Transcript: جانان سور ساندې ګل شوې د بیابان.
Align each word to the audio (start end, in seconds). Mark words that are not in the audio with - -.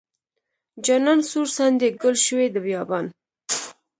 جانان 0.85 1.19
سور 1.29 1.47
ساندې 1.57 1.87
ګل 2.01 2.15
شوې 2.25 2.47
د 2.51 2.55
بیابان. 2.65 3.05